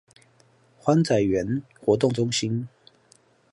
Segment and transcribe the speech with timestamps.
[0.81, 2.67] 歡仔園活動中心